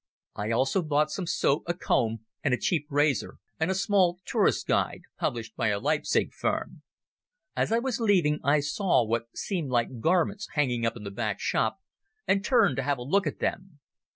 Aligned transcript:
I 0.33 0.49
also 0.49 0.81
bought 0.81 1.11
some 1.11 1.27
soap, 1.27 1.61
a 1.67 1.75
comb 1.75 2.25
and 2.43 2.55
a 2.55 2.59
cheap 2.59 2.87
razor, 2.89 3.37
and 3.59 3.69
a 3.69 3.75
small 3.75 4.17
Tourists' 4.25 4.63
Guide, 4.63 5.01
published 5.19 5.55
by 5.55 5.67
a 5.67 5.79
Leipzig 5.79 6.33
firm. 6.33 6.81
As 7.55 7.71
I 7.71 7.77
was 7.77 7.99
leaving 7.99 8.39
I 8.43 8.61
saw 8.61 9.05
what 9.05 9.25
seemed 9.37 9.69
like 9.69 9.99
garments 9.99 10.47
hanging 10.53 10.87
up 10.87 10.97
in 10.97 11.03
the 11.03 11.11
back 11.11 11.39
shop, 11.39 11.77
and 12.27 12.43
turned 12.43 12.77
to 12.77 12.81
have 12.81 12.97
a 12.97 13.03
look 13.03 13.27
at 13.27 13.37
them. 13.41 13.79